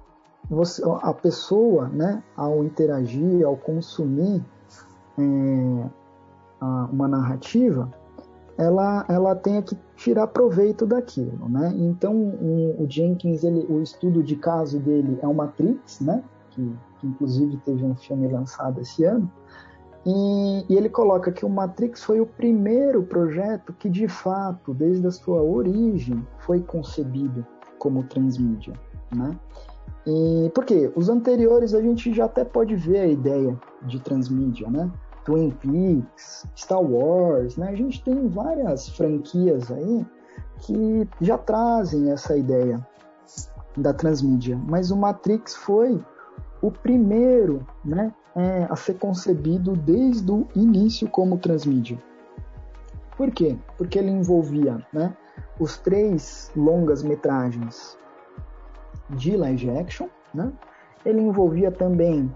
você, 0.51 0.83
a 1.01 1.15
pessoa, 1.15 1.89
né, 1.91 2.21
ao 2.37 2.65
interagir, 2.65 3.47
ao 3.47 3.57
consumir 3.57 4.45
é, 5.17 5.91
uma 6.91 7.07
narrativa, 7.07 7.89
ela, 8.59 9.07
ela 9.09 9.37
tenha 9.37 9.63
que 9.63 9.77
tirar 10.01 10.29
proveito 10.29 10.87
daquilo, 10.87 11.47
né? 11.47 11.75
Então, 11.77 12.15
o, 12.15 12.83
o 12.83 12.87
Jenkins, 12.89 13.45
ele, 13.45 13.67
o 13.69 13.83
estudo 13.83 14.23
de 14.23 14.35
caso 14.35 14.79
dele 14.79 15.19
é 15.21 15.27
o 15.27 15.35
Matrix, 15.35 16.01
né? 16.01 16.25
Que, 16.51 16.75
que 16.99 17.07
inclusive 17.07 17.59
teve 17.59 17.85
um 17.85 17.95
filme 17.95 18.27
lançado 18.27 18.81
esse 18.81 19.05
ano. 19.05 19.31
E, 20.07 20.65
e, 20.71 20.75
ele 20.75 20.89
coloca 20.89 21.31
que 21.31 21.45
o 21.45 21.51
Matrix 21.51 22.03
foi 22.03 22.19
o 22.19 22.25
primeiro 22.25 23.03
projeto 23.03 23.75
que, 23.75 23.91
de 23.91 24.09
fato, 24.09 24.73
desde 24.73 25.07
a 25.07 25.11
sua 25.11 25.43
origem, 25.43 26.27
foi 26.39 26.61
concebido 26.61 27.47
como 27.79 28.03
transmídia, 28.05 28.73
né? 29.15 29.39
E 30.07 30.51
por 30.55 30.65
quê? 30.65 30.91
Os 30.97 31.11
anteriores 31.11 31.75
a 31.75 31.83
gente 31.83 32.11
já 32.15 32.25
até 32.25 32.43
pode 32.43 32.75
ver 32.75 33.01
a 33.01 33.07
ideia 33.07 33.55
de 33.83 34.01
transmídia, 34.01 34.71
né? 34.71 34.91
Twin 35.31 35.51
Peaks, 35.51 36.45
Star 36.57 36.83
Wars, 36.83 37.57
né? 37.57 37.69
A 37.69 37.75
gente 37.75 38.03
tem 38.03 38.27
várias 38.27 38.89
franquias 38.89 39.71
aí 39.71 40.05
que 40.59 41.09
já 41.21 41.39
trazem 41.39 42.11
essa 42.11 42.37
ideia 42.37 42.85
da 43.77 43.95
transmídia, 43.95 44.61
mas 44.67 44.91
o 44.91 44.97
Matrix 44.97 45.55
foi 45.55 46.03
o 46.61 46.71
primeiro, 46.71 47.65
né, 47.85 48.13
é, 48.35 48.67
a 48.69 48.75
ser 48.75 48.95
concebido 48.95 49.75
desde 49.75 50.31
o 50.31 50.47
início 50.55 51.09
como 51.09 51.39
transmídia. 51.39 51.97
Por 53.17 53.31
quê? 53.31 53.57
Porque 53.79 53.99
ele 53.99 54.11
envolvia, 54.11 54.85
né, 54.93 55.17
os 55.59 55.79
três 55.79 56.51
longas 56.57 57.03
metragens 57.03 57.97
de 59.11 59.37
live 59.37 59.71
action, 59.79 60.09
né? 60.35 60.53
Ele 61.05 61.21
envolvia 61.21 61.71
também 61.71 62.31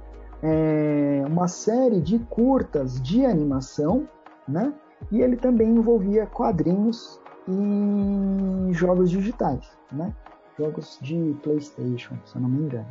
é, 0.45 1.25
uma 1.27 1.49
série 1.49 2.03
de 2.03 2.19
curtas 2.19 3.01
de 3.01 3.25
animação, 3.25 4.07
né? 4.47 4.75
E 5.11 5.23
ele 5.23 5.37
também 5.37 5.71
envolvia 5.71 6.27
quadrinhos 6.27 7.19
e 7.49 8.73
jogos 8.73 9.11
digitais, 9.11 9.67
né? 9.91 10.15
Jogos 10.59 10.99
de 11.01 11.35
PlayStation, 11.43 12.17
se 12.27 12.37
eu 12.37 12.43
não 12.43 12.49
me 12.51 12.63
engano. 12.63 12.87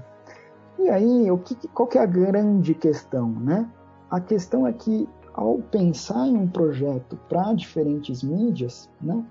E 0.80 0.90
aí, 0.90 1.30
o 1.30 1.38
que, 1.38 1.56
qual 1.68 1.88
que 1.88 2.00
é 2.00 2.02
a 2.02 2.08
grande 2.08 2.74
questão, 2.74 3.30
né? 3.30 3.70
A 4.10 4.20
questão 4.20 4.66
é 4.66 4.74
que 4.74 5.08
ao 5.34 5.60
pensar 5.60 6.28
em 6.28 6.36
um 6.36 6.48
projeto 6.48 7.18
para 7.30 7.54
diferentes 7.54 8.24
mídias, 8.24 8.90
né? 9.00 9.24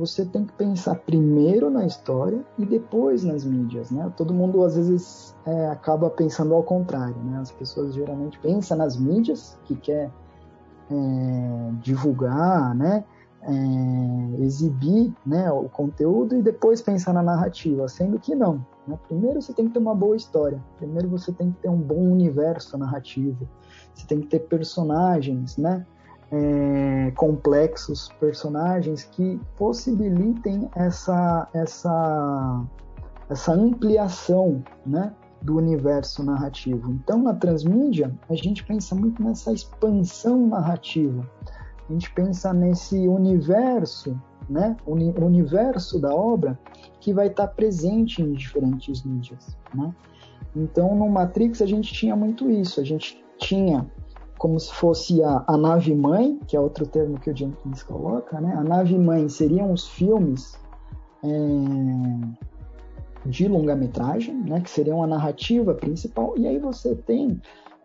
Você 0.00 0.24
tem 0.24 0.46
que 0.46 0.52
pensar 0.54 0.94
primeiro 0.94 1.68
na 1.68 1.84
história 1.84 2.42
e 2.58 2.64
depois 2.64 3.22
nas 3.22 3.44
mídias, 3.44 3.90
né? 3.90 4.10
Todo 4.16 4.32
mundo 4.32 4.64
às 4.64 4.74
vezes 4.74 5.36
é, 5.44 5.66
acaba 5.68 6.08
pensando 6.08 6.54
ao 6.54 6.62
contrário, 6.62 7.16
né? 7.22 7.38
As 7.38 7.52
pessoas 7.52 7.92
geralmente 7.94 8.38
pensam 8.38 8.78
nas 8.78 8.96
mídias 8.96 9.58
que 9.66 9.76
quer 9.76 10.10
é, 10.90 11.70
divulgar, 11.82 12.74
né? 12.74 13.04
É, 13.42 14.42
exibir 14.42 15.14
né, 15.24 15.50
o 15.50 15.66
conteúdo 15.68 16.36
e 16.36 16.42
depois 16.42 16.82
pensar 16.82 17.14
na 17.14 17.22
narrativa, 17.22 17.88
sendo 17.88 18.18
que 18.18 18.34
não. 18.34 18.64
Né? 18.86 18.98
Primeiro 19.06 19.40
você 19.40 19.54
tem 19.54 19.66
que 19.66 19.72
ter 19.72 19.78
uma 19.78 19.94
boa 19.94 20.14
história, 20.14 20.62
primeiro 20.76 21.08
você 21.08 21.32
tem 21.32 21.50
que 21.50 21.58
ter 21.60 21.70
um 21.70 21.78
bom 21.78 22.10
universo 22.12 22.76
narrativo, 22.76 23.48
você 23.94 24.06
tem 24.06 24.20
que 24.20 24.26
ter 24.26 24.40
personagens, 24.40 25.56
né? 25.56 25.86
É, 26.32 27.12
complexos 27.16 28.08
personagens 28.20 29.04
que 29.04 29.40
possibilitem 29.56 30.70
essa, 30.76 31.48
essa, 31.52 32.64
essa 33.28 33.52
ampliação 33.52 34.62
né, 34.86 35.12
do 35.42 35.56
universo 35.56 36.22
narrativo. 36.22 36.92
Então, 36.92 37.22
na 37.22 37.34
transmídia, 37.34 38.14
a 38.28 38.34
gente 38.34 38.64
pensa 38.64 38.94
muito 38.94 39.22
nessa 39.22 39.52
expansão 39.52 40.46
narrativa. 40.46 41.28
A 41.88 41.92
gente 41.92 42.12
pensa 42.12 42.52
nesse 42.52 43.08
universo, 43.08 44.20
né, 44.48 44.76
o 44.86 44.92
universo 44.94 45.98
da 45.98 46.14
obra 46.14 46.58
que 47.00 47.12
vai 47.12 47.26
estar 47.26 47.48
presente 47.48 48.22
em 48.22 48.32
diferentes 48.32 49.02
mídias. 49.02 49.56
Né? 49.74 49.92
Então, 50.54 50.94
no 50.94 51.08
Matrix, 51.08 51.60
a 51.62 51.66
gente 51.66 51.92
tinha 51.92 52.14
muito 52.14 52.50
isso. 52.50 52.80
A 52.80 52.84
gente 52.84 53.24
tinha 53.38 53.90
como 54.40 54.58
se 54.58 54.72
fosse 54.72 55.22
a, 55.22 55.44
a 55.46 55.54
nave 55.54 55.94
mãe, 55.94 56.40
que 56.46 56.56
é 56.56 56.60
outro 56.60 56.86
termo 56.86 57.20
que 57.20 57.30
o 57.30 57.36
Jenkins 57.36 57.82
coloca, 57.82 58.40
né? 58.40 58.54
A 58.56 58.64
nave 58.64 58.96
mãe 58.98 59.28
seriam 59.28 59.70
os 59.70 59.86
filmes 59.86 60.58
é, 61.22 61.28
de 63.26 63.46
longa-metragem, 63.46 64.34
né? 64.34 64.62
Que 64.62 64.70
seriam 64.70 65.02
a 65.02 65.06
narrativa 65.06 65.74
principal, 65.74 66.38
e 66.38 66.48
aí 66.48 66.58
você 66.58 66.94
tem 66.94 67.38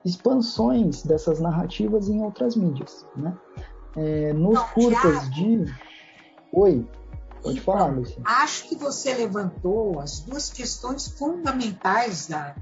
expansões 0.05 1.03
dessas 1.03 1.41
narrativas 1.41 2.07
em 2.07 2.23
outras 2.23 2.55
mídias, 2.55 3.05
né? 3.17 3.37
É, 3.97 4.31
nos 4.31 4.53
Não, 4.53 4.67
curtas 4.69 5.29
de... 5.31 5.65
Oi, 6.53 6.87
pode 7.43 7.59
então, 7.59 7.73
falar, 7.73 7.87
Lucia. 7.87 8.21
Acho 8.23 8.69
que 8.69 8.75
você 8.75 9.13
levantou 9.13 9.99
as 9.99 10.21
duas 10.21 10.49
questões 10.49 11.05
fundamentais 11.05 12.27
da, 12.27 12.55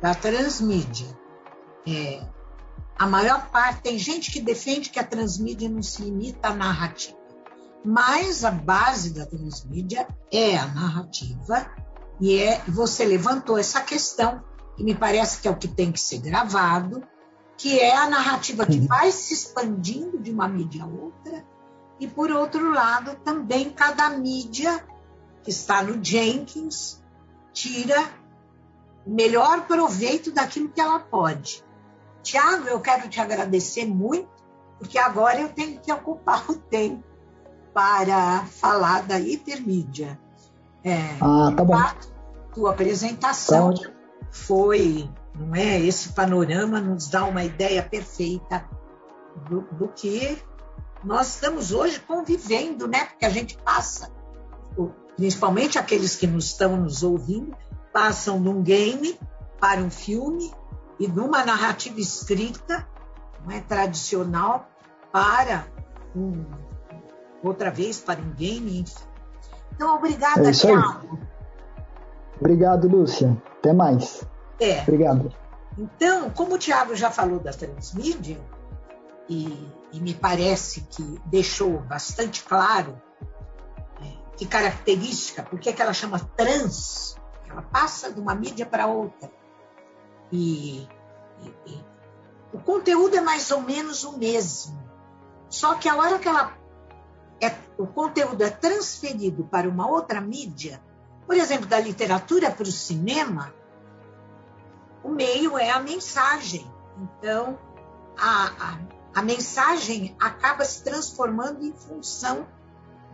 da 0.00 0.14
transmídia. 0.14 1.08
É, 1.86 2.22
a 3.00 3.06
maior 3.06 3.48
parte, 3.48 3.80
tem 3.80 3.98
gente 3.98 4.30
que 4.30 4.42
defende 4.42 4.90
que 4.90 4.98
a 4.98 5.04
transmídia 5.04 5.70
não 5.70 5.82
se 5.82 6.02
limita 6.02 6.48
à 6.48 6.54
narrativa, 6.54 7.16
mas 7.82 8.44
a 8.44 8.50
base 8.50 9.14
da 9.14 9.24
transmídia 9.24 10.06
é 10.30 10.58
a 10.58 10.66
narrativa 10.66 11.66
e 12.20 12.38
é 12.38 12.62
você 12.68 13.06
levantou 13.06 13.56
essa 13.56 13.80
questão 13.80 14.44
que 14.76 14.84
me 14.84 14.94
parece 14.94 15.40
que 15.40 15.48
é 15.48 15.50
o 15.50 15.56
que 15.56 15.66
tem 15.66 15.90
que 15.90 15.98
ser 15.98 16.18
gravado, 16.18 17.02
que 17.56 17.80
é 17.80 17.96
a 17.96 18.06
narrativa 18.06 18.66
que 18.66 18.80
vai 18.80 19.10
se 19.10 19.32
expandindo 19.32 20.18
de 20.18 20.30
uma 20.30 20.46
mídia 20.46 20.84
a 20.84 20.86
outra 20.86 21.42
e 21.98 22.06
por 22.06 22.30
outro 22.30 22.70
lado 22.70 23.16
também 23.24 23.70
cada 23.70 24.10
mídia 24.10 24.84
que 25.42 25.48
está 25.48 25.82
no 25.82 26.04
Jenkins 26.04 27.02
tira 27.50 27.98
o 29.06 29.10
melhor 29.10 29.66
proveito 29.66 30.30
daquilo 30.30 30.68
que 30.68 30.82
ela 30.82 31.00
pode. 31.00 31.64
Tiago, 32.22 32.68
eu 32.68 32.80
quero 32.80 33.08
te 33.08 33.20
agradecer 33.20 33.86
muito, 33.86 34.28
porque 34.78 34.98
agora 34.98 35.40
eu 35.40 35.48
tenho 35.48 35.80
que 35.80 35.92
ocupar 35.92 36.50
o 36.50 36.56
tempo 36.56 37.04
para 37.72 38.44
falar 38.46 39.02
da 39.02 39.18
hipermídia. 39.18 40.18
É, 40.82 40.96
ah, 41.20 41.52
tá 41.54 41.64
bom. 41.64 41.76
tua 42.54 42.70
apresentação 42.70 43.74
tá 43.74 43.90
foi, 44.30 45.08
não 45.34 45.54
é? 45.54 45.78
Esse 45.80 46.10
panorama 46.10 46.80
nos 46.80 47.08
dá 47.08 47.24
uma 47.24 47.44
ideia 47.44 47.82
perfeita 47.82 48.68
do, 49.48 49.62
do 49.72 49.88
que 49.88 50.38
nós 51.04 51.34
estamos 51.34 51.72
hoje 51.72 52.00
convivendo, 52.00 52.86
né? 52.86 53.06
Porque 53.06 53.24
a 53.24 53.30
gente 53.30 53.56
passa, 53.58 54.10
principalmente 55.16 55.78
aqueles 55.78 56.16
que 56.16 56.26
nos 56.26 56.46
estão 56.46 56.76
nos 56.76 57.02
ouvindo, 57.02 57.56
passam 57.92 58.40
de 58.40 58.48
um 58.48 58.62
game 58.62 59.18
para 59.58 59.80
um 59.80 59.90
filme, 59.90 60.50
e 61.00 61.08
de 61.08 61.18
uma 61.18 61.42
narrativa 61.44 61.98
escrita, 61.98 62.86
não 63.42 63.50
é 63.50 63.60
tradicional, 63.60 64.68
para 65.10 65.66
um, 66.14 66.44
outra 67.42 67.70
vez 67.70 67.98
para 67.98 68.20
um 68.20 68.30
game. 68.34 68.84
Então, 69.72 69.96
obrigada, 69.96 70.50
é 70.50 70.52
Tiago. 70.52 71.18
Obrigado, 72.38 72.86
Lúcia. 72.86 73.34
Até 73.58 73.72
mais. 73.72 74.22
É. 74.60 74.82
Obrigado. 74.82 75.34
Então, 75.78 76.28
como 76.30 76.54
o 76.56 76.58
Tiago 76.58 76.94
já 76.94 77.10
falou 77.10 77.40
da 77.40 77.52
transmídia, 77.52 78.38
e, 79.26 79.72
e, 79.92 80.00
me 80.00 80.12
parece 80.12 80.82
que 80.82 81.02
deixou 81.26 81.78
bastante 81.82 82.42
claro 82.42 83.00
é, 84.02 84.36
que 84.36 84.44
característica, 84.44 85.44
por 85.44 85.58
que 85.60 85.72
ela 85.80 85.94
chama 85.94 86.18
trans, 86.36 87.16
ela 87.48 87.62
passa 87.62 88.12
de 88.12 88.20
uma 88.20 88.34
mídia 88.34 88.66
para 88.66 88.86
outra. 88.86 89.30
E, 90.32 90.88
e, 91.42 91.54
e, 91.66 91.84
o 92.52 92.58
conteúdo 92.58 93.16
é 93.16 93.20
mais 93.20 93.50
ou 93.50 93.62
menos 93.62 94.04
o 94.04 94.16
mesmo. 94.18 94.80
Só 95.48 95.74
que 95.74 95.88
a 95.88 95.96
hora 95.96 96.18
que 96.18 96.28
ela 96.28 96.56
é, 97.40 97.54
o 97.78 97.86
conteúdo 97.86 98.42
é 98.42 98.50
transferido 98.50 99.44
para 99.44 99.68
uma 99.68 99.88
outra 99.88 100.20
mídia, 100.20 100.80
por 101.26 101.36
exemplo, 101.36 101.66
da 101.66 101.80
literatura 101.80 102.50
para 102.50 102.64
o 102.64 102.72
cinema, 102.72 103.54
o 105.02 105.08
meio 105.08 105.56
é 105.56 105.70
a 105.70 105.80
mensagem. 105.80 106.70
Então, 106.98 107.58
a, 108.18 108.46
a, 108.46 108.78
a 109.14 109.22
mensagem 109.22 110.14
acaba 110.20 110.64
se 110.64 110.84
transformando 110.84 111.64
em 111.64 111.72
função 111.72 112.46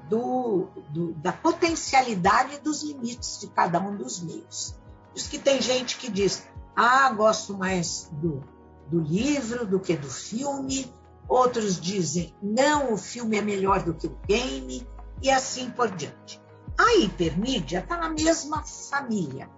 do, 0.09 0.69
do, 0.91 1.13
da 1.15 1.33
potencialidade 1.33 2.59
dos 2.61 2.83
limites 2.83 3.39
de 3.41 3.49
cada 3.49 3.79
um 3.81 3.97
dos 3.97 4.21
meios. 4.21 4.75
Por 5.11 5.19
isso 5.19 5.31
que 5.31 5.39
tem 5.39 5.61
gente 5.61 5.97
que 5.97 6.11
diz, 6.11 6.47
ah, 6.77 7.11
gosto 7.13 7.57
mais 7.57 8.11
do, 8.13 8.45
do 8.89 9.01
livro 9.01 9.67
do 9.67 9.81
que 9.81 9.97
do 9.97 10.11
filme, 10.11 10.93
outros 11.27 11.81
dizem, 11.81 12.35
não, 12.43 12.93
o 12.93 12.99
filme 12.99 13.39
é 13.39 13.43
melhor 13.43 13.83
do 13.83 13.95
que 13.95 14.07
o 14.07 14.19
game, 14.29 14.87
e 15.23 15.31
assim 15.31 15.71
por 15.71 15.91
diante. 15.91 16.41
A 16.79 16.97
hipermídia 16.97 17.79
está 17.79 17.97
na 17.97 18.11
mesma 18.11 18.63
família. 18.63 19.49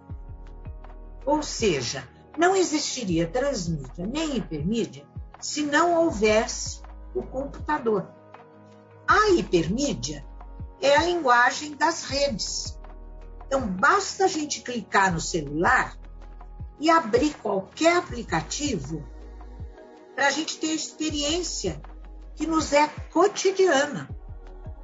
Ou 1.26 1.42
seja, 1.42 2.08
não 2.38 2.54
existiria 2.54 3.26
transmídia 3.26 4.06
nem 4.06 4.37
hipermídia 4.37 5.04
se 5.40 5.64
não 5.64 5.94
houvesse 5.96 6.80
o 7.14 7.22
computador. 7.22 8.08
A 9.06 9.30
hipermídia 9.30 10.25
é 10.80 10.96
a 10.96 11.02
linguagem 11.02 11.75
das 11.75 12.04
redes. 12.04 12.78
Então, 13.46 13.66
basta 13.66 14.26
a 14.26 14.28
gente 14.28 14.62
clicar 14.62 15.12
no 15.12 15.20
celular 15.20 15.98
e 16.80 16.90
abrir 16.90 17.35
qualquer 17.38 17.97
aplicativo 17.97 19.04
para 20.14 20.28
a 20.28 20.30
gente 20.30 20.58
ter 20.58 20.70
a 20.70 20.75
experiência 20.75 21.80
que 22.35 22.47
nos 22.47 22.73
é 22.73 22.88
cotidiana 23.12 24.08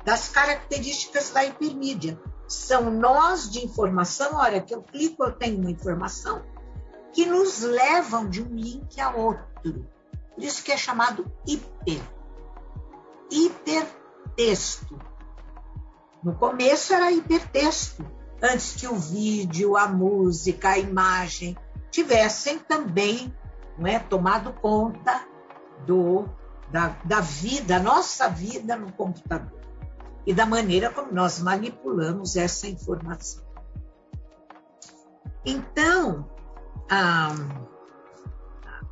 das 0.04 0.28
características 0.28 1.30
da 1.30 1.44
hipermídia. 1.44 2.20
São 2.46 2.90
nós 2.90 3.50
de 3.50 3.64
informação, 3.64 4.38
a 4.38 4.42
hora 4.42 4.60
que 4.60 4.74
eu 4.74 4.82
clico, 4.82 5.24
eu 5.24 5.32
tenho 5.32 5.58
uma 5.58 5.70
informação, 5.70 6.44
que 7.12 7.24
nos 7.24 7.62
levam 7.62 8.28
de 8.28 8.42
um 8.42 8.54
link 8.54 9.00
a 9.00 9.14
outro. 9.14 9.86
Por 10.34 10.44
isso 10.44 10.62
que 10.62 10.72
é 10.72 10.76
chamado 10.76 11.30
hiper. 11.46 12.02
Hipertexto. 13.30 14.98
No 16.22 16.34
começo 16.34 16.92
era 16.92 17.12
hipertexto, 17.12 18.04
antes 18.42 18.74
que 18.74 18.86
o 18.86 18.94
vídeo, 18.94 19.76
a 19.76 19.88
música, 19.88 20.70
a 20.70 20.78
imagem 20.78 21.56
tivessem 21.94 22.58
também 22.58 23.32
não 23.78 23.86
é, 23.86 24.00
tomado 24.00 24.52
conta 24.54 25.26
do, 25.86 26.28
da, 26.68 26.88
da 27.04 27.20
vida, 27.20 27.78
nossa 27.78 28.28
vida 28.28 28.76
no 28.76 28.92
computador 28.92 29.60
e 30.26 30.34
da 30.34 30.44
maneira 30.44 30.90
como 30.90 31.12
nós 31.12 31.38
manipulamos 31.38 32.34
essa 32.34 32.66
informação. 32.66 33.44
Então, 35.44 36.28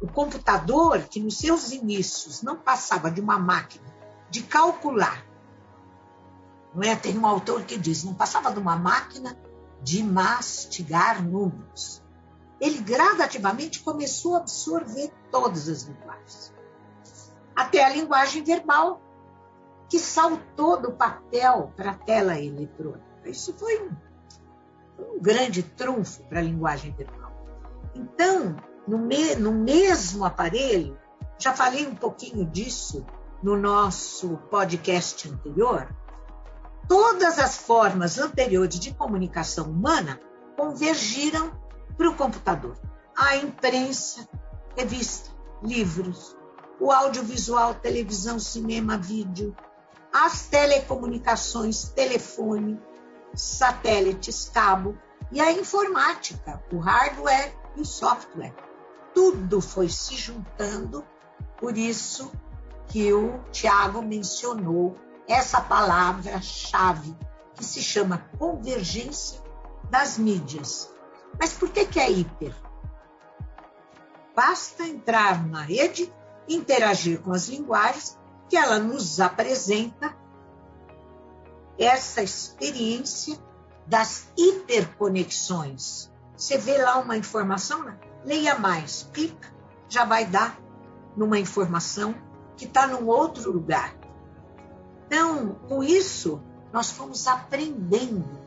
o 0.01 0.07
computador, 0.09 1.01
que 1.03 1.19
nos 1.19 1.39
seus 1.39 1.73
inícios 1.73 2.43
não 2.43 2.57
passava 2.57 3.11
de 3.11 3.21
uma 3.21 3.39
máquina 3.39 3.87
de 4.31 4.43
calcular, 4.43 5.27
não 6.75 6.83
é? 6.83 6.95
Tem 6.95 7.19
um 7.19 7.27
autor 7.27 7.65
que 7.65 7.77
diz, 7.77 8.05
não 8.05 8.15
passava 8.15 8.53
de 8.53 8.59
uma 8.61 8.77
máquina 8.77 9.37
de 9.83 10.03
mastigar 10.03 11.23
números 11.23 12.02
ele 12.63 12.79
gradativamente 12.79 13.81
começou 13.81 14.37
a 14.37 14.39
absorver 14.39 15.13
todas 15.33 15.69
as 15.69 15.83
linguagens. 15.83 16.55
Até 17.57 17.85
a 17.85 17.89
linguagem 17.89 18.45
verbal, 18.45 19.03
que 19.89 19.99
saltou 19.99 20.81
do 20.81 20.93
papel 20.93 21.73
para 21.77 21.91
a 21.91 21.95
tela 21.95 22.39
eletrônica. 22.39 23.03
Isso 23.25 23.53
foi 23.55 23.83
um, 23.83 23.91
um 24.97 25.21
grande 25.21 25.65
trunfo 25.65 26.23
para 26.29 26.39
a 26.39 26.43
linguagem 26.43 26.93
verbal. 26.93 27.33
Então, 27.97 28.55
no, 28.87 28.97
me, 28.97 29.35
no 29.35 29.51
mesmo 29.51 30.25
aparelho, 30.25 30.97
já 31.41 31.53
falei 31.53 31.85
um 31.85 31.97
pouquinho 31.97 32.47
disso 32.47 33.05
no 33.43 33.57
nosso 33.57 34.37
podcast 34.53 35.29
anterior, 35.29 35.93
todas 36.89 37.41
as 37.41 37.57
formas 37.57 38.21
anteriores 38.21 38.79
de 38.79 38.95
comunicação 38.95 39.69
humana 39.69 40.21
convergiram 40.57 41.61
para 41.97 42.09
o 42.09 42.17
computador. 42.17 42.77
A 43.17 43.37
imprensa, 43.37 44.29
revista, 44.77 45.31
livros, 45.63 46.37
o 46.81 46.91
audiovisual, 46.91 47.75
televisão, 47.75 48.39
cinema, 48.39 48.99
vídeo, 48.99 49.55
as 50.13 50.47
telecomunicações, 50.47 51.85
telefone, 51.85 52.81
satélites, 53.35 54.51
cabo 54.53 54.99
e 55.31 55.41
a 55.41 55.53
informática, 55.53 56.63
o 56.73 56.79
hardware 56.79 57.55
e 57.77 57.81
o 57.81 57.85
software. 57.85 58.55
Tudo 59.15 59.61
foi 59.61 59.89
se 59.89 60.17
juntando, 60.17 61.05
por 61.59 61.77
isso 61.79 62.33
que 62.89 63.13
o 63.13 63.39
Tiago 63.51 64.03
mencionou 64.03 64.97
essa 65.27 65.61
palavra-chave 65.61 67.17
que 67.55 67.65
se 67.65 67.83
chama 67.83 68.29
convergência 68.39 69.41
das 69.89 70.19
mídias. 70.19 70.93
Mas 71.39 71.53
por 71.53 71.71
que, 71.71 71.87
que 71.87 72.01
é 72.01 72.11
hiper? 72.11 72.55
Basta 74.35 74.87
entrar 74.87 75.47
na 75.47 75.63
rede, 75.63 76.13
interagir 76.49 77.21
com 77.21 77.33
as 77.33 77.49
linguagens, 77.49 78.19
que 78.49 78.57
ela 78.57 78.79
nos 78.79 79.21
apresenta 79.21 80.17
essa 81.79 82.23
experiência 82.23 83.39
das 83.87 84.31
hiperconexões. 84.37 86.11
Você 86.37 86.59
vê 86.59 86.79
lá 86.79 86.99
uma 86.99 87.17
informação, 87.17 87.83
né? 87.83 87.99
leia 88.25 88.59
mais, 88.59 89.09
clica, 89.13 89.53
já 89.89 90.05
vai 90.05 90.25
dar 90.25 90.59
numa 91.17 91.39
informação 91.39 92.15
que 92.57 92.65
está 92.65 92.87
num 92.87 93.07
outro 93.07 93.51
lugar. 93.51 93.95
Então, 95.07 95.57
com 95.69 95.83
isso, 95.83 96.43
nós 96.73 96.91
fomos 96.91 97.27
aprendendo 97.27 98.42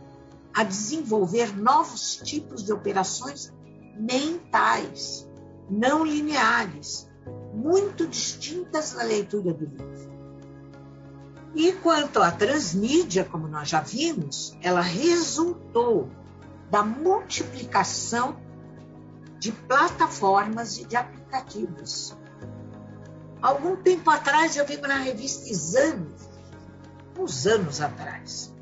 a 0.56 0.63
desenvolver 0.63 1.56
novos 1.58 2.15
tipos 2.15 2.63
de 2.63 2.72
operações 2.72 3.54
mentais, 3.98 5.30
não 5.70 6.06
lineares, 6.06 7.10
muito 7.54 8.08
distintas 8.08 8.94
na 8.94 9.04
leitura 9.04 9.54
do 9.54 9.65
livro. 9.65 10.15
E 11.54 11.74
quanto 11.74 12.22
à 12.22 12.32
transmídia, 12.32 13.26
como 13.26 13.48
nós 13.48 13.68
já 13.70 13.82
vimos, 13.82 14.58
ela 14.62 14.82
resultou 14.82 16.10
da 16.72 16.84
multiplicação 16.84 18.38
de 19.39 19.52
plataformas 19.52 20.78
e 20.78 20.86
de 20.86 20.96
aplicativos. 20.96 22.15
Algum 23.41 23.76
tempo 23.76 24.10
atrás, 24.10 24.56
eu 24.56 24.65
vi 24.65 24.78
na 24.78 24.98
revista 24.98 25.50
Exame, 25.50 26.15
uns 27.18 27.46
anos 27.46 27.80
atrás, 27.82 28.55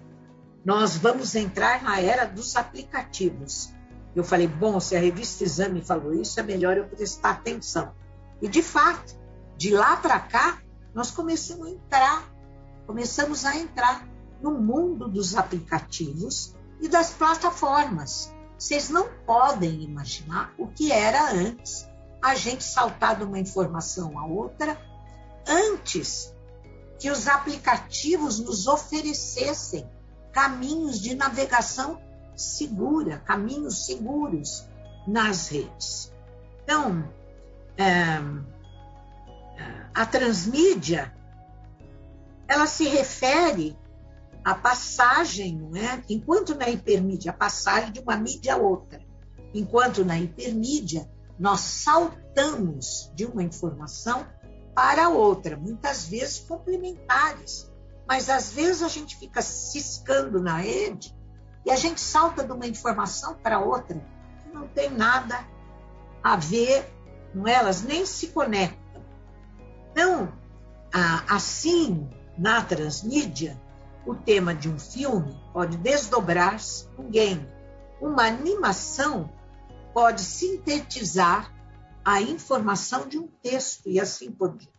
nós 0.65 0.95
vamos 0.95 1.36
entrar 1.36 1.84
na 1.84 1.99
era 1.99 2.26
dos 2.26 2.56
aplicativos. 2.56 3.71
Eu 4.15 4.23
falei, 4.23 4.47
bom, 4.47 4.80
se 4.80 4.95
a 4.95 4.99
revista 4.99 5.43
Exame 5.43 5.82
falou 5.82 6.13
isso, 6.13 6.39
é 6.39 6.43
melhor 6.43 6.78
eu 6.78 6.88
prestar 6.88 7.32
atenção. 7.32 7.93
E, 8.41 8.47
de 8.47 8.62
fato, 8.62 9.15
de 9.58 9.71
lá 9.71 9.97
para 9.97 10.19
cá, 10.19 10.62
nós 10.93 11.12
começamos 11.12 11.67
a 11.67 11.71
entrar, 11.71 12.34
começamos 12.86 13.45
a 13.45 13.58
entrar 13.58 14.08
no 14.41 14.52
mundo 14.52 15.08
dos 15.08 15.36
aplicativos 15.36 16.56
e 16.80 16.88
das 16.88 17.12
plataformas. 17.12 18.34
Vocês 18.58 18.89
não 18.89 19.10
podem 19.26 19.84
imaginar 19.84 20.54
o 20.58 20.67
que 20.67 20.91
era 20.91 21.32
antes 21.32 21.88
a 22.21 22.36
gente 22.36 22.63
saltar 22.63 23.17
de 23.17 23.23
uma 23.23 23.39
informação 23.39 24.17
a 24.17 24.26
outra 24.26 24.78
antes 25.45 26.34
que 26.99 27.12
os 27.12 27.28
aplicativos 27.28 28.39
nos 28.39 28.67
oferecessem 28.67 29.89
caminhos 30.34 31.00
de 31.00 31.15
navegação 31.15 32.02
segura, 32.36 33.19
caminhos 33.19 33.86
seguros 33.86 34.67
nas 35.08 35.48
redes. 35.48 36.12
Então, 36.63 37.08
é, 37.78 37.84
é, 37.84 38.19
a 39.93 40.06
transmídia, 40.06 41.15
ela 42.48 42.65
se 42.65 42.88
refere 42.88 43.78
à 44.43 44.56
passagem, 44.56 45.56
não 45.56 45.78
é? 45.78 46.04
Enquanto 46.10 46.56
na 46.56 46.67
hipermídia, 46.67 47.32
a 47.32 47.36
passagem 47.36 47.91
de 47.91 48.00
uma 48.00 48.17
mídia 48.17 48.56
a 48.56 48.58
outra. 48.58 49.00
Enquanto 49.54 50.04
na 50.04 50.19
hipermídia, 50.19 51.08
nós 51.39 51.60
saltamos 51.60 53.12
de 53.15 53.26
uma 53.26 53.43
informação 53.43 54.26
para 54.74 55.10
outra, 55.10 55.56
muitas 55.56 56.08
vezes 56.08 56.39
complementares 56.39 57.72
mas 58.08 58.30
às 58.30 58.52
vezes 58.52 58.84
a 58.84 58.88
gente 58.88 59.18
fica 59.18 59.42
ciscando 59.42 60.42
na 60.42 60.58
rede 60.58 61.16
E 61.66 61.72
a 61.72 61.76
gente 61.76 62.02
salta 62.02 62.44
de 62.44 62.52
uma 62.52 62.68
informação 62.68 63.36
para 63.36 63.60
outra 63.60 63.98
que 64.42 64.50
não 64.54 64.68
tem 64.68 64.89
nada 64.89 65.46
a 66.22 66.36
ver 66.36 66.86
com 67.32 67.48
elas, 67.48 67.82
nem 67.82 68.06
se 68.06 68.28
conectam. 68.28 69.02
Então, 69.92 70.32
assim, 71.30 72.10
na 72.38 72.62
transmídia, 72.62 73.60
o 74.06 74.16
tema 74.16 74.54
de 74.54 74.70
um 74.70 74.78
filme 74.78 75.39
pode 75.54 75.78
desdobrar-se 75.78 76.88
um 76.98 77.10
game. 77.10 77.48
Uma 78.02 78.26
animação 78.26 79.32
pode 79.94 80.22
sintetizar 80.22 81.54
a 82.04 82.22
informação 82.22 83.08
de 83.08 83.18
um 83.18 83.28
texto 83.42 83.88
e 83.88 84.00
assim 84.00 84.32
por 84.32 84.50
diante. 84.50 84.74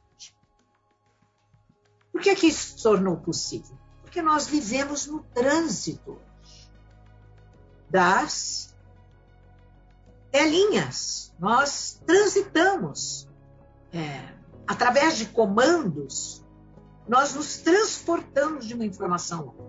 Por 2.15 2.21
que, 2.21 2.33
que 2.37 2.47
isso 2.47 2.79
se 2.79 2.83
tornou 2.85 3.17
possível? 3.17 3.77
Porque 4.01 4.23
nós 4.23 4.47
vivemos 4.47 5.09
no 5.09 5.25
trânsito 5.35 6.17
das 7.91 8.73
telinhas. 10.31 11.35
Nós 11.41 12.01
transitamos 12.07 13.29
é, 13.93 14.33
através 14.65 15.19
de 15.19 15.27
comandos, 15.27 16.47
nós 17.09 17.35
nos 17.35 17.57
transportamos 17.57 18.65
de 18.65 18.75
uma 18.75 18.85
informação 18.85 19.41
a 19.41 19.45
outra, 19.47 19.67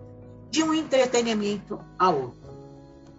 de 0.48 0.62
um 0.62 0.72
entretenimento 0.72 1.80
a 1.98 2.10
outro, 2.10 2.48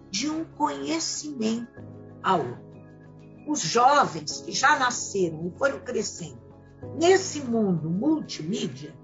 de 0.10 0.30
um 0.30 0.46
conhecimento 0.46 1.84
a 2.24 2.38
outro. 2.38 2.66
Os 3.46 3.60
jovens 3.60 4.40
que 4.40 4.54
já 4.54 4.80
nasceram 4.80 5.48
e 5.48 5.58
foram 5.58 5.82
crescendo 5.82 6.40
nesse 6.98 7.42
mundo 7.42 7.90
multimídia, 7.90 8.96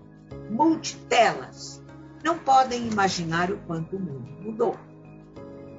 multitelas, 0.50 1.84
não 2.24 2.38
podem 2.38 2.88
imaginar 2.88 3.52
o 3.52 3.58
quanto 3.60 3.96
o 3.96 4.00
mundo 4.00 4.28
mudou 4.42 4.78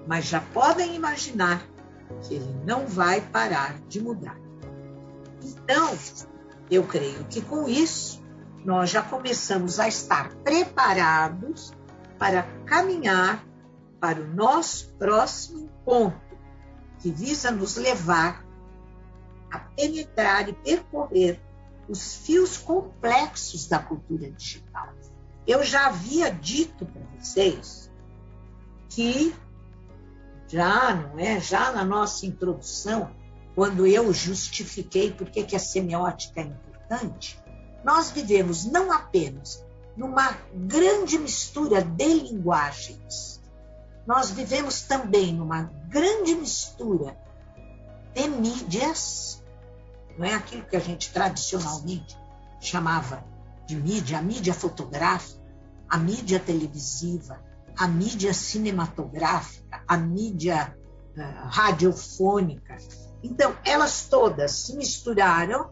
mas 0.07 0.27
já 0.27 0.41
podem 0.41 0.95
imaginar 0.95 1.67
que 2.23 2.35
ele 2.35 2.55
não 2.65 2.87
vai 2.87 3.21
parar 3.21 3.79
de 3.89 4.01
mudar. 4.01 4.37
Então, 5.43 5.97
eu 6.71 6.85
creio 6.85 7.25
que 7.25 7.41
com 7.41 7.69
isso 7.69 8.23
nós 8.65 8.91
já 8.91 9.03
começamos 9.03 9.79
a 9.79 9.89
estar 9.89 10.35
preparados 10.37 11.73
para 12.19 12.43
caminhar 12.67 13.45
para 14.01 14.21
o 14.21 14.27
nosso 14.27 14.93
próximo 14.95 15.69
ponto, 15.85 16.21
que 16.99 17.11
visa 17.11 17.51
nos 17.51 17.77
levar 17.77 18.45
a 19.51 19.59
penetrar 19.59 20.49
e 20.49 20.53
percorrer 20.53 21.41
os 21.89 22.15
fios 22.15 22.57
complexos 22.57 23.67
da 23.67 23.79
cultura 23.79 24.31
digital. 24.31 24.93
Eu 25.47 25.63
já 25.63 25.87
havia 25.89 26.31
dito 26.31 26.87
para 26.87 27.03
vocês 27.19 27.91
que 28.89 29.35
já, 30.49 30.95
não 30.95 31.19
é? 31.19 31.41
Já 31.41 31.73
na 31.73 31.85
nossa 31.85 32.27
introdução, 32.27 33.11
quando 33.55 33.87
eu 33.87 34.13
justifiquei 34.13 35.13
por 35.13 35.31
que, 35.31 35.55
a 35.55 35.59
semiótica 35.59 36.41
é 36.41 36.45
importante, 36.45 37.39
nós 37.85 38.11
vivemos 38.11 38.65
não 38.65 38.91
apenas 38.91 39.65
numa 39.97 40.37
grande 40.55 41.19
mistura 41.19 41.83
de 41.83 42.07
linguagens, 42.07 43.41
nós 44.07 44.31
vivemos 44.31 44.83
também 44.83 45.33
numa 45.33 45.63
grande 45.89 46.35
mistura 46.35 47.17
de 48.13 48.29
mídias, 48.29 49.43
não 50.19 50.25
é 50.25 50.35
aquilo 50.35 50.65
que 50.65 50.77
a 50.77 50.81
gente 50.81 51.13
tradicionalmente 51.13 52.17
chamava 52.61 53.25
de 53.67 53.77
mídia, 53.77 54.19
a 54.19 54.23
mídia 54.23 54.55
fotográfica, 54.55 55.43
a 55.89 55.99
mídia 55.99 56.41
televisiva, 56.41 57.43
a 57.77 57.89
mídia 57.89 58.33
cinematográfica, 58.33 59.83
a 59.87 59.97
mídia 59.97 60.77
uh, 61.17 61.49
radiofônica. 61.49 62.77
Então, 63.23 63.57
elas 63.65 64.07
todas 64.09 64.53
se 64.53 64.77
misturaram, 64.77 65.71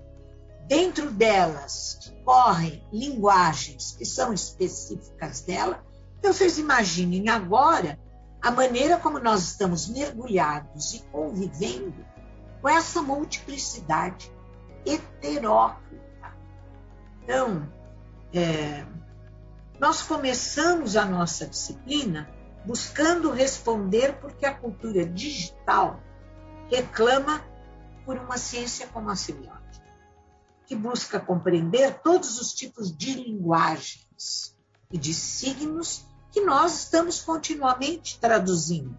dentro 0.66 1.10
delas 1.10 2.12
correm 2.24 2.84
linguagens 2.92 3.94
que 3.96 4.04
são 4.04 4.32
específicas 4.32 5.42
dela. 5.42 5.84
Então, 6.18 6.32
vocês 6.32 6.58
imaginem 6.58 7.28
agora 7.28 7.98
a 8.40 8.50
maneira 8.50 8.98
como 8.98 9.18
nós 9.18 9.42
estamos 9.42 9.88
mergulhados 9.88 10.94
e 10.94 11.00
convivendo 11.12 12.04
com 12.60 12.68
essa 12.68 13.02
multiplicidade 13.02 14.31
heteróclita. 14.86 16.36
Então, 17.22 17.68
é, 18.32 18.84
nós 19.78 20.02
começamos 20.02 20.96
a 20.96 21.04
nossa 21.04 21.46
disciplina 21.46 22.28
buscando 22.64 23.30
responder 23.30 24.18
porque 24.20 24.46
a 24.46 24.54
cultura 24.54 25.04
digital 25.04 26.00
reclama 26.70 27.44
por 28.04 28.16
uma 28.16 28.38
ciência 28.38 28.86
como 28.88 29.10
a 29.10 29.16
semiótica, 29.16 29.84
que 30.66 30.74
busca 30.74 31.20
compreender 31.20 32.00
todos 32.02 32.40
os 32.40 32.52
tipos 32.52 32.96
de 32.96 33.14
linguagens 33.14 34.56
e 34.90 34.98
de 34.98 35.12
signos 35.12 36.06
que 36.30 36.40
nós 36.40 36.84
estamos 36.84 37.20
continuamente 37.20 38.18
traduzindo. 38.18 38.98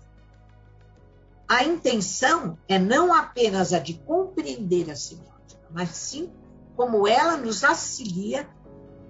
A 1.48 1.64
intenção 1.64 2.58
é 2.68 2.80
não 2.80 3.14
apenas 3.14 3.74
a 3.74 3.80
de 3.80 3.96
compreender 3.96 4.90
a 4.90 4.96
semiótica, 4.96 5.33
mas 5.74 5.90
sim 5.90 6.32
como 6.76 7.08
ela 7.08 7.38
nos 7.38 7.64
auxilia 7.64 8.48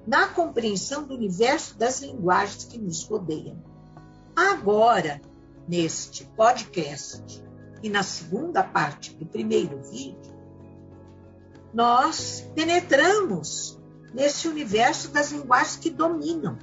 na 0.06 0.28
compreensão 0.28 1.04
do 1.04 1.14
universo 1.14 1.78
das 1.78 2.02
linguagens 2.02 2.66
que 2.66 2.78
nos 2.78 3.04
rodeiam. 3.06 3.58
Agora, 4.36 5.22
neste 5.68 6.26
podcast 6.26 7.44
e 7.82 7.90
na 7.90 8.04
segunda 8.04 8.64
parte 8.64 9.14
do 9.16 9.26
primeiro 9.26 9.82
vídeo, 9.84 10.34
nós 11.74 12.46
penetramos 12.54 13.80
nesse 14.14 14.48
universo 14.48 15.10
das 15.10 15.32
linguagens 15.32 15.78
que 15.78 15.90
dominam, 15.90 16.58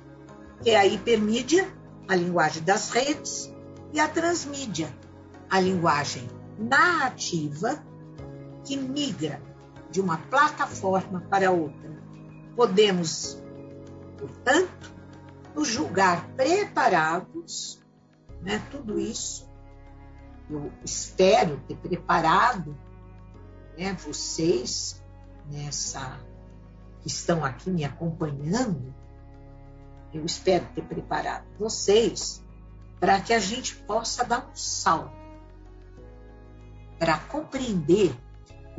que 0.62 0.70
é 0.70 0.76
a 0.76 0.86
hipermídia, 0.86 1.72
a 2.06 2.14
linguagem 2.14 2.62
das 2.62 2.90
redes, 2.90 3.52
e 3.92 3.98
a 3.98 4.06
transmídia, 4.06 4.94
a 5.48 5.58
linguagem 5.58 6.28
narrativa 6.58 7.82
que 8.64 8.76
migra 8.76 9.42
de 9.90 10.00
uma 10.00 10.18
plataforma 10.18 11.20
para 11.28 11.50
outra 11.50 11.90
Podemos, 12.60 13.42
portanto, 14.18 14.92
nos 15.54 15.68
julgar 15.68 16.28
preparados, 16.34 17.80
né? 18.42 18.62
tudo 18.70 18.98
isso 18.98 19.48
eu 20.50 20.70
espero 20.84 21.58
ter 21.68 21.76
preparado 21.76 22.76
né, 23.78 23.94
vocês 23.94 25.02
nessa 25.50 26.20
que 27.00 27.08
estão 27.08 27.44
aqui 27.44 27.70
me 27.70 27.84
acompanhando, 27.84 28.94
eu 30.12 30.24
espero 30.26 30.66
ter 30.74 30.82
preparado 30.82 31.46
vocês 31.58 32.44
para 32.98 33.20
que 33.20 33.32
a 33.32 33.38
gente 33.38 33.76
possa 33.76 34.24
dar 34.24 34.46
um 34.50 34.56
salto 34.56 35.14
para 36.98 37.16
compreender 37.16 38.14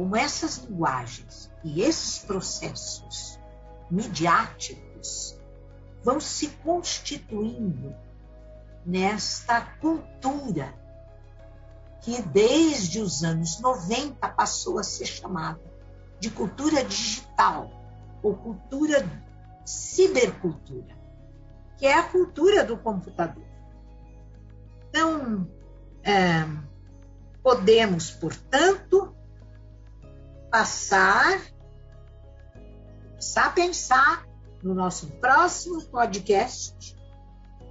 como 0.01 0.15
essas 0.15 0.57
linguagens 0.57 1.51
e 1.63 1.83
esses 1.83 2.17
processos 2.17 3.39
midiáticos 3.87 5.39
vão 6.03 6.19
se 6.19 6.47
constituindo 6.63 7.95
nesta 8.83 9.61
cultura 9.79 10.73
que 12.01 12.19
desde 12.19 12.99
os 12.99 13.23
anos 13.23 13.59
90 13.59 14.27
passou 14.29 14.79
a 14.79 14.83
ser 14.83 15.05
chamada 15.05 15.61
de 16.19 16.31
cultura 16.31 16.83
digital 16.83 17.69
ou 18.23 18.35
cultura 18.35 19.07
cibercultura, 19.63 20.97
que 21.77 21.85
é 21.85 21.93
a 21.93 22.09
cultura 22.09 22.65
do 22.65 22.75
computador. 22.75 23.45
Então, 24.89 25.47
é, 26.03 26.43
podemos, 27.43 28.09
portanto, 28.09 29.15
passar 30.51 31.41
começar 33.21 33.45
a 33.45 33.49
pensar 33.51 34.25
no 34.63 34.73
nosso 34.73 35.07
próximo 35.19 35.79
podcast, 35.85 36.97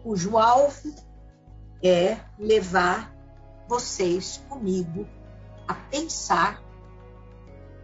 cujo 0.04 0.38
alvo 0.38 0.94
é 1.82 2.16
levar 2.38 3.12
vocês 3.68 4.42
comigo 4.48 5.08
a 5.66 5.74
pensar 5.74 6.62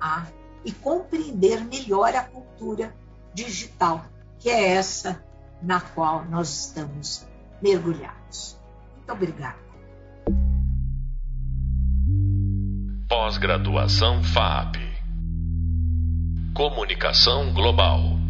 a, 0.01 0.27
e 0.65 0.71
compreender 0.71 1.65
melhor 1.65 2.15
a 2.15 2.23
cultura 2.23 2.95
digital, 3.35 4.05
que 4.39 4.49
é 4.49 4.75
essa 4.75 5.23
na 5.61 5.81
qual 5.81 6.25
nós 6.25 6.67
estamos 6.67 7.27
mergulhados. 7.61 8.61
Muito 8.95 9.13
obrigada. 9.13 9.59
Pós-graduação 13.09 14.23
FAP 14.23 14.86
Comunicação 16.57 17.53
Global. 17.53 18.26